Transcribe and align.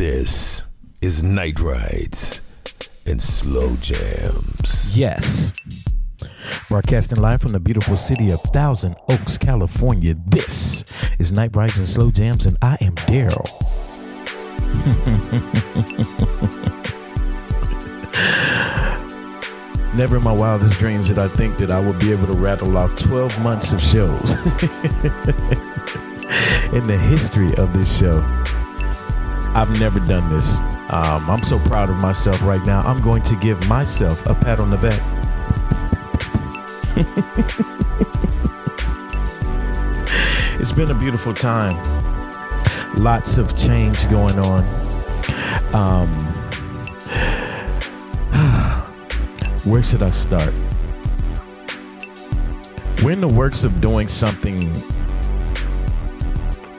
This 0.00 0.64
is 1.02 1.22
Night 1.22 1.60
Rides 1.60 2.40
and 3.04 3.22
Slow 3.22 3.76
Jams. 3.82 4.96
Yes. 4.96 5.52
Broadcasting 6.68 7.20
live 7.20 7.42
from 7.42 7.52
the 7.52 7.60
beautiful 7.60 7.98
city 7.98 8.30
of 8.30 8.40
Thousand 8.40 8.96
Oaks, 9.10 9.36
California. 9.36 10.14
This 10.26 11.12
is 11.18 11.32
Night 11.32 11.54
Rides 11.54 11.78
and 11.78 11.86
Slow 11.86 12.10
Jams, 12.10 12.46
and 12.46 12.56
I 12.62 12.78
am 12.80 12.94
Daryle. 12.94 13.44
Never 19.94 20.16
in 20.16 20.24
my 20.24 20.32
wildest 20.32 20.78
dreams 20.78 21.08
did 21.08 21.18
I 21.18 21.28
think 21.28 21.58
that 21.58 21.70
I 21.70 21.78
would 21.78 21.98
be 21.98 22.10
able 22.10 22.28
to 22.28 22.40
rattle 22.40 22.78
off 22.78 22.94
12 22.94 23.38
months 23.42 23.74
of 23.74 23.82
shows 23.82 24.32
in 26.72 26.84
the 26.84 26.98
history 26.98 27.54
of 27.56 27.74
this 27.74 27.98
show. 27.98 28.39
I've 29.54 29.80
never 29.80 30.00
done 30.00 30.30
this. 30.30 30.60
Um, 30.90 31.28
I'm 31.28 31.42
so 31.42 31.58
proud 31.68 31.90
of 31.90 31.96
myself 31.96 32.42
right 32.42 32.64
now. 32.64 32.82
I'm 32.82 33.00
going 33.00 33.22
to 33.24 33.36
give 33.36 33.68
myself 33.68 34.26
a 34.26 34.34
pat 34.34 34.60
on 34.60 34.70
the 34.70 34.76
back. 34.76 35.00
it's 40.60 40.72
been 40.72 40.90
a 40.90 40.94
beautiful 40.94 41.34
time. 41.34 41.76
Lots 42.96 43.38
of 43.38 43.56
change 43.56 44.08
going 44.08 44.38
on. 44.38 44.64
Um, 45.74 46.08
where 49.66 49.82
should 49.82 50.02
I 50.02 50.10
start? 50.10 50.54
We're 53.02 53.12
in 53.12 53.20
the 53.20 53.32
works 53.32 53.64
of 53.64 53.80
doing 53.80 54.08
something 54.08 54.74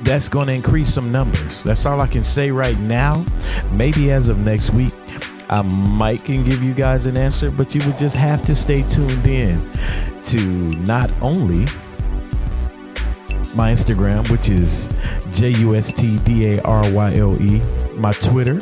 that's 0.03 0.29
going 0.29 0.47
to 0.47 0.53
increase 0.53 0.93
some 0.93 1.11
numbers. 1.11 1.63
That's 1.63 1.85
all 1.85 2.01
I 2.01 2.07
can 2.07 2.23
say 2.23 2.51
right 2.51 2.77
now. 2.79 3.23
Maybe 3.71 4.11
as 4.11 4.29
of 4.29 4.39
next 4.39 4.71
week, 4.71 4.93
I 5.49 5.61
might 5.91 6.23
can 6.23 6.43
give 6.43 6.63
you 6.63 6.73
guys 6.73 7.05
an 7.05 7.17
answer, 7.17 7.51
but 7.51 7.75
you 7.75 7.85
would 7.85 7.97
just 7.97 8.15
have 8.15 8.45
to 8.45 8.55
stay 8.55 8.83
tuned 8.83 9.27
in 9.27 9.61
to 10.23 10.39
not 10.85 11.11
only 11.21 11.65
my 13.55 13.71
Instagram, 13.71 14.29
which 14.31 14.49
is 14.49 14.89
J 15.37 15.49
U 15.59 15.75
S 15.75 15.91
T 15.91 16.19
D 16.23 16.55
A 16.55 16.61
R 16.61 16.89
Y 16.93 17.15
L 17.15 17.41
E, 17.41 17.61
my 17.95 18.13
Twitter, 18.13 18.55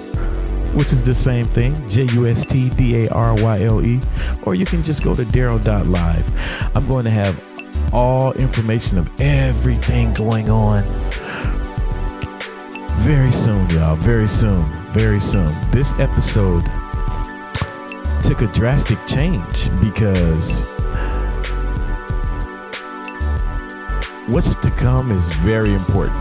which 0.74 0.88
is 0.88 1.04
the 1.04 1.14
same 1.14 1.46
thing, 1.46 1.88
J 1.88 2.06
U 2.14 2.26
S 2.26 2.44
T 2.44 2.70
D 2.76 3.04
A 3.06 3.10
R 3.10 3.36
Y 3.36 3.64
L 3.64 3.86
E, 3.86 4.00
or 4.44 4.56
you 4.56 4.66
can 4.66 4.82
just 4.82 5.04
go 5.04 5.14
to 5.14 5.22
Daryle.live. 5.22 6.76
I'm 6.76 6.88
going 6.88 7.06
to 7.06 7.12
have 7.12 7.94
all 7.94 8.34
information 8.34 8.98
of 8.98 9.10
everything 9.20 10.12
going 10.14 10.50
on 10.50 10.84
very 13.10 13.32
soon, 13.32 13.68
y'all. 13.72 13.96
Very 13.96 14.28
soon. 14.28 14.64
Very 14.94 15.20
soon. 15.20 15.48
This 15.72 16.00
episode 16.00 16.62
took 18.22 18.44
a 18.44 18.48
drastic 18.54 19.00
change 19.08 19.72
because 19.82 20.80
what's 24.28 24.56
to 24.58 24.70
come 24.78 25.12
is 25.12 25.28
very 25.38 25.74
important. 25.74 26.20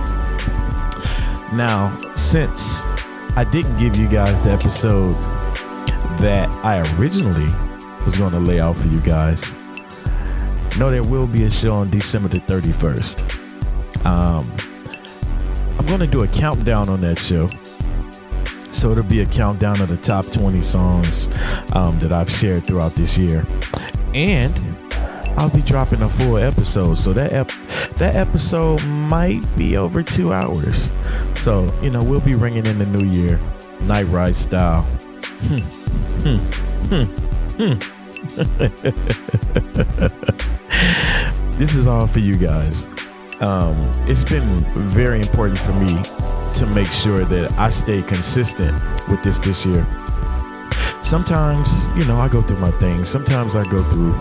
Now, 1.52 1.94
since 2.14 2.84
I 3.36 3.44
didn't 3.44 3.76
give 3.76 3.96
you 3.96 4.08
guys 4.08 4.42
the 4.42 4.52
episode 4.52 5.12
that 6.20 6.48
I 6.64 6.80
originally 6.96 7.52
was 8.06 8.16
going 8.16 8.32
to 8.32 8.40
lay 8.40 8.60
out 8.60 8.76
for 8.76 8.88
you 8.88 9.02
guys, 9.02 9.52
know 10.78 10.90
there 10.90 11.02
will 11.02 11.26
be 11.26 11.44
a 11.44 11.50
show 11.50 11.74
on 11.74 11.90
December 11.90 12.30
the 12.30 12.40
31st. 12.40 14.06
Um, 14.06 14.50
I'm 15.78 15.86
going 15.86 16.00
to 16.00 16.06
do 16.06 16.24
a 16.24 16.28
countdown 16.28 16.88
on 16.88 17.00
that 17.02 17.18
show. 17.18 17.48
So 18.72 18.90
it'll 18.92 19.04
be 19.04 19.20
a 19.20 19.26
countdown 19.26 19.80
of 19.80 19.88
the 19.88 19.96
top 19.96 20.26
20 20.26 20.60
songs 20.60 21.28
um, 21.74 21.98
that 22.00 22.12
I've 22.12 22.30
shared 22.30 22.66
throughout 22.66 22.92
this 22.92 23.16
year. 23.16 23.46
And 24.14 24.56
I'll 25.36 25.54
be 25.54 25.62
dropping 25.62 26.02
a 26.02 26.08
full 26.08 26.36
episode. 26.36 26.96
So 26.96 27.12
that 27.12 27.32
ep- 27.32 27.50
that 27.96 28.16
episode 28.16 28.84
might 28.86 29.44
be 29.56 29.76
over 29.76 30.02
two 30.02 30.32
hours. 30.32 30.92
So, 31.34 31.66
you 31.80 31.90
know, 31.90 32.02
we'll 32.02 32.20
be 32.20 32.34
ringing 32.34 32.66
in 32.66 32.78
the 32.78 32.86
new 32.86 33.06
year, 33.06 33.40
night 33.80 34.06
ride 34.08 34.36
style. 34.36 34.82
Hmm. 35.42 36.38
Hmm. 36.88 37.04
Hmm. 37.58 37.78
this 41.58 41.74
is 41.74 41.86
all 41.86 42.06
for 42.06 42.18
you 42.18 42.36
guys 42.36 42.86
um, 43.40 43.90
it's 44.06 44.24
been 44.24 44.58
very 44.74 45.20
important 45.20 45.58
for 45.58 45.72
me 45.72 46.02
to 46.54 46.66
make 46.66 46.88
sure 46.88 47.24
that 47.24 47.52
I 47.58 47.70
stay 47.70 48.02
consistent 48.02 48.72
with 49.08 49.22
this 49.22 49.38
this 49.38 49.64
year. 49.64 49.86
Sometimes, 51.02 51.86
you 51.96 52.04
know, 52.06 52.18
I 52.18 52.28
go 52.28 52.42
through 52.42 52.58
my 52.58 52.70
things. 52.72 53.08
Sometimes 53.08 53.54
I 53.54 53.64
go 53.68 53.78
through 53.78 54.12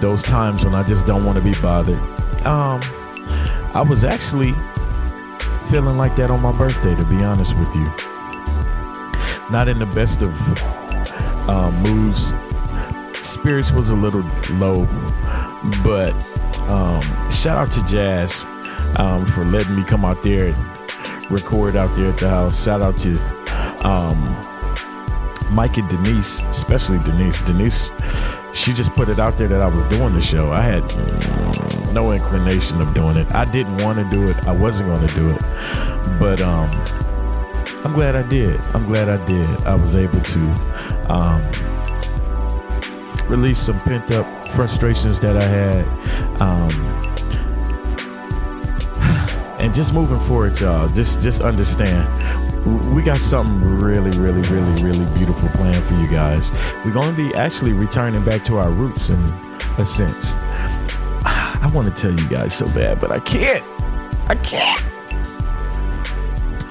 those 0.00 0.22
times 0.22 0.64
when 0.64 0.74
I 0.74 0.82
just 0.84 1.06
don't 1.06 1.24
want 1.24 1.36
to 1.36 1.44
be 1.44 1.52
bothered. 1.60 1.98
Um, 2.46 2.80
I 3.74 3.84
was 3.86 4.04
actually 4.04 4.52
feeling 5.68 5.96
like 5.96 6.14
that 6.16 6.30
on 6.30 6.40
my 6.42 6.52
birthday, 6.52 6.94
to 6.94 7.04
be 7.06 7.24
honest 7.24 7.58
with 7.58 7.74
you. 7.74 7.86
Not 9.50 9.68
in 9.68 9.78
the 9.78 9.90
best 9.94 10.22
of 10.22 10.32
uh, 11.48 11.70
moods. 11.82 12.32
Spirits 13.26 13.72
was 13.72 13.90
a 13.90 13.96
little 13.96 14.22
low, 14.52 14.86
but 15.82 16.14
um, 16.68 17.02
shout 17.30 17.58
out 17.58 17.70
to 17.72 17.84
Jazz 17.84 18.46
um, 18.98 19.24
for 19.26 19.44
letting 19.44 19.76
me 19.76 19.84
come 19.84 20.04
out 20.04 20.22
there 20.22 20.48
and 20.48 21.30
record 21.30 21.76
out 21.76 21.94
there 21.96 22.10
at 22.10 22.18
the 22.18 22.28
house. 22.28 22.64
Shout 22.64 22.82
out 22.82 22.96
to 22.98 23.18
um, 23.86 24.34
Mike 25.50 25.76
and 25.76 25.88
Denise, 25.88 26.42
especially 26.44 26.98
Denise. 26.98 27.40
Denise, 27.42 27.92
she 28.52 28.72
just 28.72 28.92
put 28.94 29.08
it 29.08 29.18
out 29.18 29.38
there 29.38 29.48
that 29.48 29.60
I 29.60 29.66
was 29.66 29.84
doing 29.84 30.14
the 30.14 30.20
show. 30.20 30.52
I 30.52 30.62
had 30.62 30.82
no 31.92 32.12
inclination 32.12 32.80
of 32.80 32.92
doing 32.94 33.16
it. 33.16 33.32
I 33.34 33.44
didn't 33.44 33.82
want 33.84 33.98
to 33.98 34.08
do 34.16 34.24
it. 34.24 34.46
I 34.46 34.52
wasn't 34.52 34.88
going 34.88 35.06
to 35.06 35.14
do 35.14 35.30
it. 35.30 35.40
But 36.18 36.40
um, 36.40 36.68
I'm 37.84 37.92
glad 37.92 38.16
I 38.16 38.22
did. 38.22 38.60
I'm 38.74 38.86
glad 38.86 39.08
I 39.08 39.24
did. 39.24 39.46
I 39.64 39.74
was 39.74 39.94
able 39.94 40.20
to 40.20 40.40
um, 41.08 41.42
release 43.28 43.58
some 43.58 43.78
pent 43.78 44.10
up 44.12 44.46
frustrations 44.48 45.20
that 45.20 45.36
I 45.36 45.44
had. 45.44 45.86
Um, 46.40 46.70
and 49.60 49.74
just 49.74 49.94
moving 49.94 50.20
forward, 50.20 50.58
y'all, 50.60 50.88
just 50.88 51.20
just 51.20 51.40
understand. 51.40 52.08
We 52.94 53.02
got 53.02 53.18
something 53.18 53.60
really, 53.60 54.10
really, 54.18 54.40
really, 54.48 54.82
really 54.82 55.14
beautiful 55.14 55.48
planned 55.50 55.84
for 55.84 55.94
you 55.94 56.08
guys. 56.08 56.50
We're 56.84 56.92
going 56.92 57.14
to 57.14 57.16
be 57.16 57.34
actually 57.34 57.74
returning 57.74 58.24
back 58.24 58.42
to 58.44 58.56
our 58.56 58.70
roots 58.70 59.10
in 59.10 59.20
a 59.78 59.84
sense. 59.84 60.36
I 61.26 61.70
want 61.74 61.88
to 61.88 61.94
tell 61.94 62.12
you 62.12 62.28
guys 62.28 62.54
so 62.54 62.64
bad, 62.66 63.00
but 63.00 63.12
I 63.12 63.20
can't. 63.20 63.62
I 64.28 64.34
can't. 64.36 64.80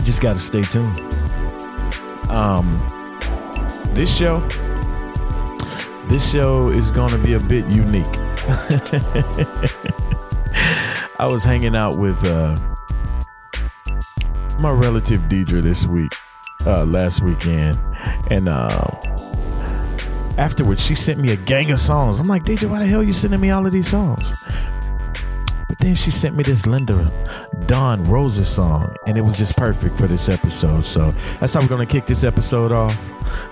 Just 0.03 0.21
got 0.21 0.33
to 0.33 0.39
stay 0.39 0.63
tuned. 0.63 0.99
Um, 2.29 2.81
this 3.93 4.15
show 4.15 4.39
this 6.07 6.31
show 6.31 6.69
is 6.69 6.91
going 6.91 7.11
to 7.11 7.17
be 7.17 7.33
a 7.33 7.39
bit 7.39 7.65
unique. 7.67 8.05
I 11.19 11.27
was 11.29 11.43
hanging 11.43 11.75
out 11.75 11.97
with 11.97 12.23
uh, 12.25 12.55
my 14.59 14.71
relative 14.71 15.21
Deidre 15.21 15.61
this 15.61 15.85
week, 15.87 16.11
uh, 16.65 16.85
last 16.85 17.21
weekend, 17.21 17.79
and 18.29 18.49
uh, 18.49 18.89
afterwards 20.37 20.85
she 20.85 20.95
sent 20.95 21.19
me 21.19 21.31
a 21.31 21.37
gang 21.37 21.71
of 21.71 21.79
songs. 21.79 22.19
I'm 22.19 22.27
like, 22.27 22.43
Deidre, 22.43 22.69
why 22.69 22.79
the 22.79 22.87
hell 22.87 22.99
are 22.99 23.03
you 23.03 23.13
sending 23.13 23.39
me 23.39 23.51
all 23.51 23.65
of 23.65 23.71
these 23.71 23.87
songs? 23.87 24.51
But 25.69 25.77
then 25.79 25.95
she 25.95 26.11
sent 26.11 26.35
me 26.35 26.43
this 26.43 26.67
Linda 26.67 27.11
Dawn 27.65 28.03
Roses 28.03 28.49
song, 28.49 28.95
and 29.07 29.17
it 29.17 29.21
was 29.21 29.37
just 29.37 29.55
perfect 29.57 29.97
for 29.97 30.07
this 30.07 30.29
episode. 30.29 30.85
So 30.85 31.11
that's 31.39 31.53
how 31.53 31.61
we're 31.61 31.67
gonna 31.67 31.85
kick 31.85 32.06
this 32.06 32.23
episode 32.23 32.71
off. 32.71 32.97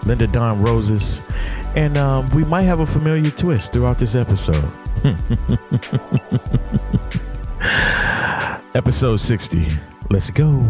Linda 0.05 0.27
Dawn 0.27 0.61
Roses, 0.61 1.31
and 1.75 1.97
um, 1.97 2.29
we 2.31 2.45
might 2.45 2.63
have 2.63 2.79
a 2.79 2.85
familiar 2.85 3.31
twist 3.31 3.73
throughout 3.73 3.97
this 3.97 4.15
episode. 4.15 4.73
episode 8.75 9.17
60. 9.17 9.65
Let's 10.09 10.31
go. 10.31 10.65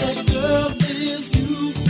That 0.00 0.26
girl 0.32 0.70
is 0.80 1.40
you. 1.40 1.83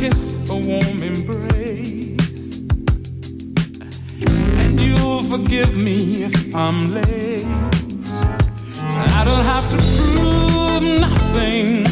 kiss, 0.00 0.48
a 0.48 0.54
warm 0.54 1.02
embrace. 1.02 2.62
And 4.62 4.80
you'll 4.80 5.22
forgive 5.24 5.76
me 5.76 6.24
if 6.24 6.56
I'm 6.56 6.86
late. 6.86 7.44
I 9.18 9.22
don't 9.28 9.44
have 9.54 9.66
to 9.72 9.78
prove 9.92 10.84
nothing. 11.06 11.84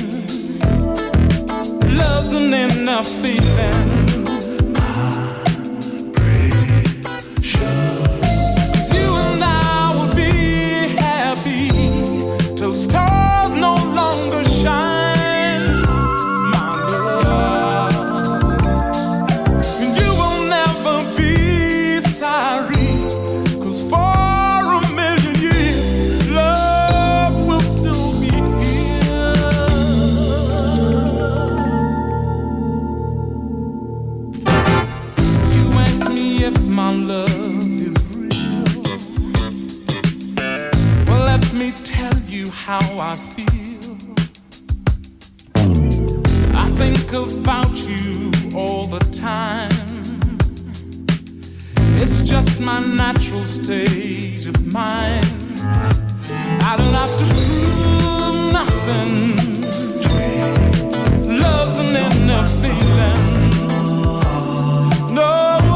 Love's 1.98 2.32
an 2.32 2.54
enough 2.54 3.08
feeling. 3.22 3.80
I 4.74 4.88
pray, 6.14 6.50
'cause 8.72 8.88
you 8.96 9.08
and 9.26 9.42
I 9.44 9.92
will 9.96 10.14
be 10.14 10.32
happy 10.96 11.68
Stop. 12.72 13.07
about 47.24 47.76
you 47.88 48.30
all 48.54 48.86
the 48.86 49.00
time. 49.00 49.70
It's 52.00 52.20
just 52.20 52.60
my 52.60 52.78
natural 52.80 53.44
state 53.44 54.46
of 54.46 54.72
mind. 54.72 55.26
I 56.62 56.76
don't 56.76 56.94
have 56.94 57.18
to 57.18 57.24
prove 57.34 58.52
nothing. 58.52 59.36
Love's 61.40 61.78
an 61.80 61.96
inner 61.96 62.44
feeling. 62.46 63.24
No. 65.14 65.67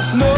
No 0.00 0.29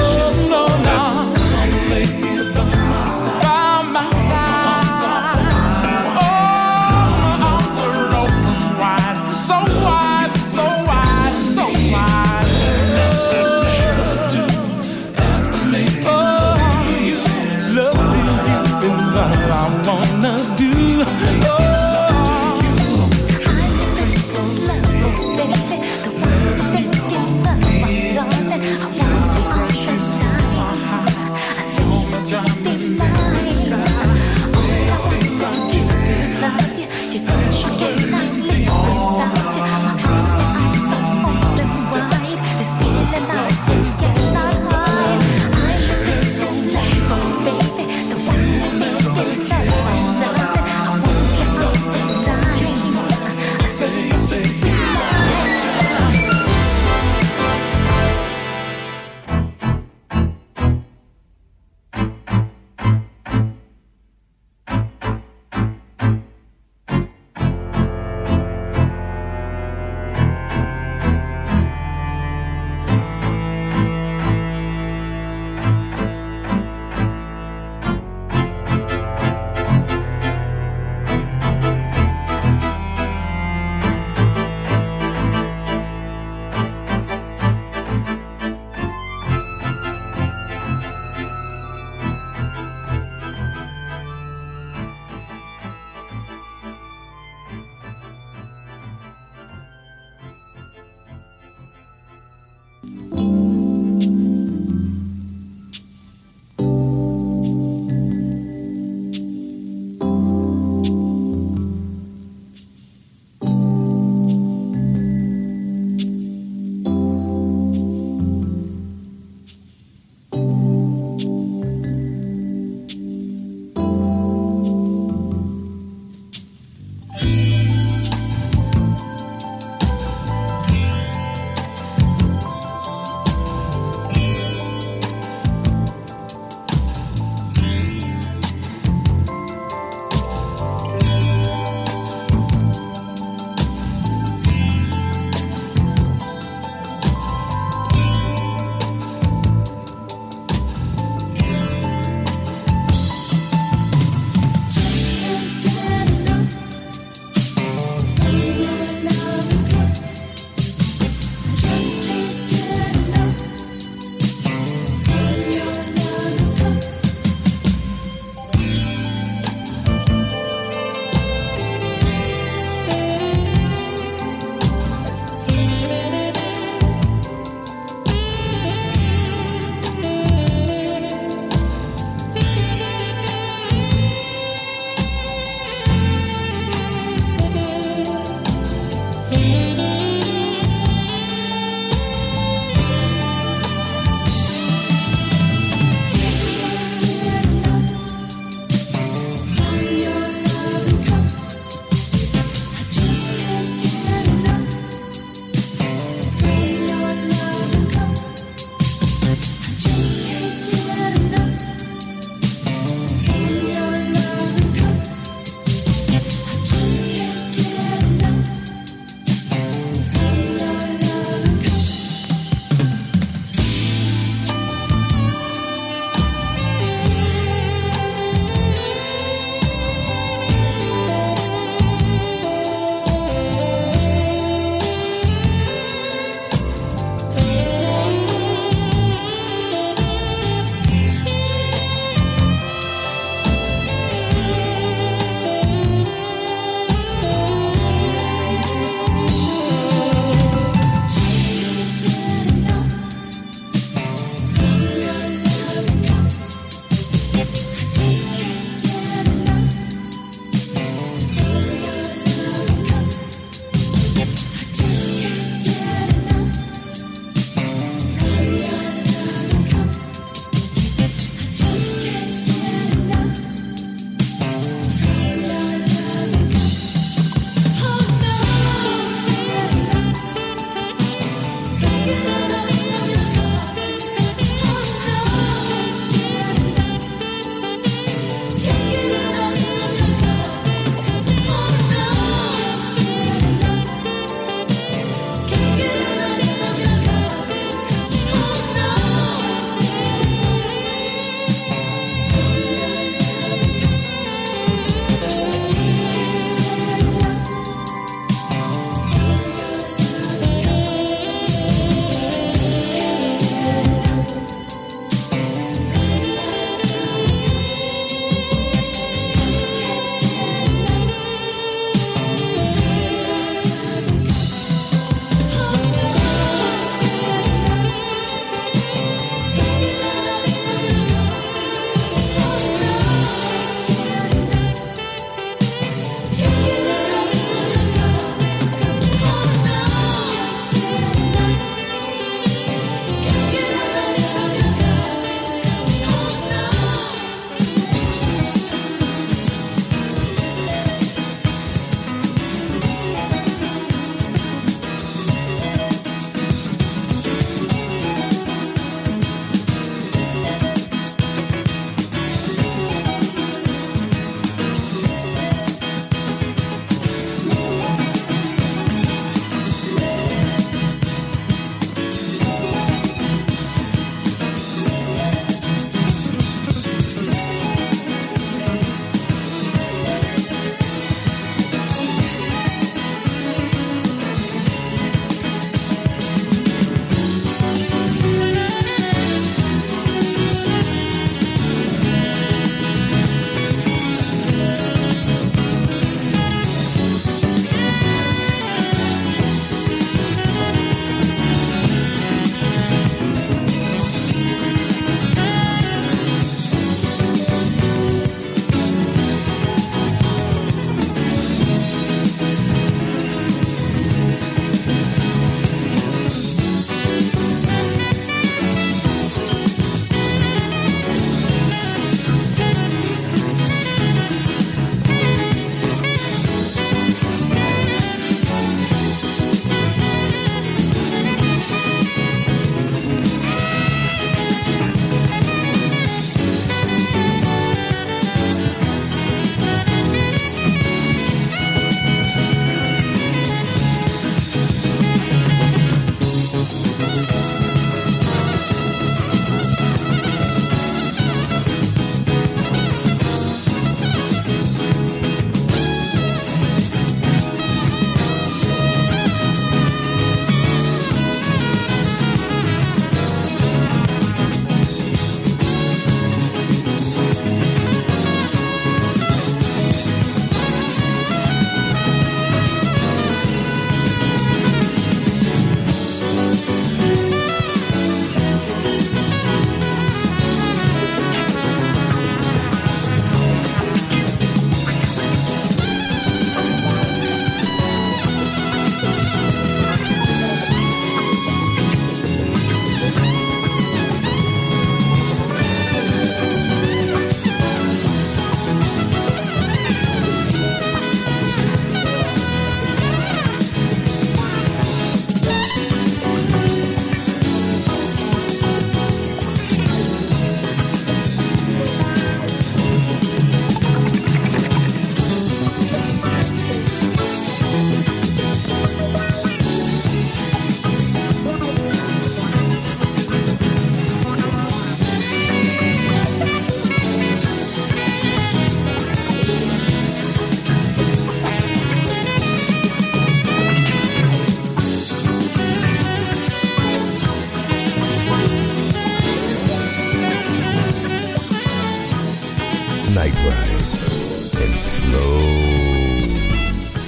slow 544.79 545.43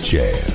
jazz. 0.03 0.54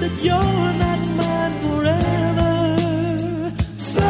that 0.00 0.12
you're 0.22 0.72
not 0.84 1.00
mine 1.18 1.54
forever. 1.64 2.54
So 3.76 4.02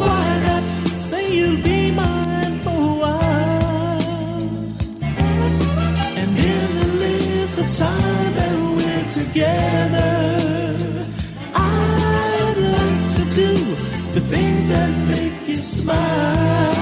why 0.00 0.26
not 0.46 0.64
say 0.86 1.24
you'll 1.36 1.62
be 1.62 1.90
mine 1.90 2.58
for 2.64 2.70
a 2.70 2.96
while? 3.04 4.40
And 6.20 6.30
in 6.52 6.68
the 6.80 6.88
length 7.04 7.58
of 7.64 7.68
time 7.74 8.32
that 8.38 8.56
we're 8.76 9.08
together, 9.20 10.14
I'd 11.54 12.58
like 12.76 13.02
to 13.16 13.22
do 13.34 13.50
the 14.14 14.22
things 14.32 14.68
that 14.68 14.92
make 15.08 15.48
you 15.48 15.56
smile. 15.56 16.75